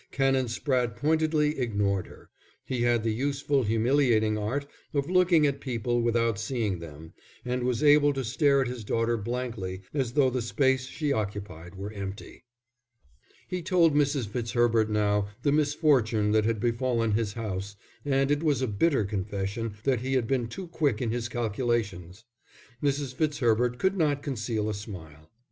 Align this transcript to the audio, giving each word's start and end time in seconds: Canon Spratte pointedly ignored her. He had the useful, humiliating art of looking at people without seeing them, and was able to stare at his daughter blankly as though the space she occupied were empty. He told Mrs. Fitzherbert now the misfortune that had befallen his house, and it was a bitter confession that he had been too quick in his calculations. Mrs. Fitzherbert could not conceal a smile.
Canon 0.11 0.47
Spratte 0.47 0.95
pointedly 0.95 1.59
ignored 1.59 2.07
her. 2.07 2.31
He 2.65 2.81
had 2.81 3.03
the 3.03 3.13
useful, 3.13 3.61
humiliating 3.61 4.35
art 4.35 4.65
of 4.95 5.11
looking 5.11 5.45
at 5.45 5.61
people 5.61 6.01
without 6.01 6.39
seeing 6.39 6.79
them, 6.79 7.13
and 7.45 7.61
was 7.61 7.83
able 7.83 8.11
to 8.13 8.23
stare 8.23 8.61
at 8.63 8.67
his 8.67 8.83
daughter 8.83 9.15
blankly 9.15 9.83
as 9.93 10.13
though 10.13 10.31
the 10.31 10.41
space 10.41 10.87
she 10.87 11.13
occupied 11.13 11.75
were 11.75 11.91
empty. 11.93 12.45
He 13.47 13.61
told 13.61 13.93
Mrs. 13.93 14.25
Fitzherbert 14.27 14.89
now 14.89 15.27
the 15.43 15.51
misfortune 15.51 16.31
that 16.31 16.45
had 16.45 16.59
befallen 16.59 17.11
his 17.11 17.33
house, 17.33 17.75
and 18.03 18.31
it 18.31 18.41
was 18.41 18.63
a 18.63 18.67
bitter 18.67 19.05
confession 19.05 19.75
that 19.83 19.99
he 20.01 20.13
had 20.15 20.25
been 20.25 20.47
too 20.47 20.65
quick 20.69 20.99
in 20.99 21.11
his 21.11 21.29
calculations. 21.29 22.25
Mrs. 22.81 23.13
Fitzherbert 23.13 23.77
could 23.77 23.95
not 23.95 24.23
conceal 24.23 24.67
a 24.67 24.73
smile. 24.73 25.29